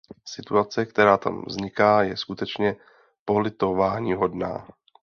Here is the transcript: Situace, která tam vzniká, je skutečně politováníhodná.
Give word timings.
Situace, 0.25 0.85
která 0.85 1.17
tam 1.17 1.43
vzniká, 1.47 2.03
je 2.03 2.17
skutečně 2.17 2.75
politováníhodná. 3.25 4.67